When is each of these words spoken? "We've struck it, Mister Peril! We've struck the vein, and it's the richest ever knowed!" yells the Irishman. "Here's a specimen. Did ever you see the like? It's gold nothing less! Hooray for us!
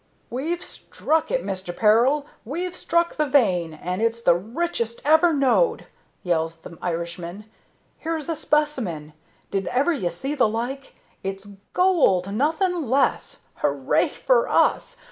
"We've 0.31 0.63
struck 0.63 1.29
it, 1.29 1.45
Mister 1.45 1.71
Peril! 1.71 2.25
We've 2.43 2.75
struck 2.75 3.17
the 3.17 3.27
vein, 3.27 3.75
and 3.75 4.01
it's 4.01 4.19
the 4.19 4.33
richest 4.33 4.99
ever 5.05 5.31
knowed!" 5.31 5.85
yells 6.23 6.61
the 6.61 6.75
Irishman. 6.81 7.45
"Here's 7.99 8.27
a 8.27 8.35
specimen. 8.35 9.13
Did 9.51 9.67
ever 9.67 9.93
you 9.93 10.09
see 10.09 10.33
the 10.33 10.49
like? 10.49 10.95
It's 11.23 11.45
gold 11.73 12.33
nothing 12.33 12.81
less! 12.89 13.43
Hooray 13.57 14.09
for 14.09 14.49
us! 14.49 14.97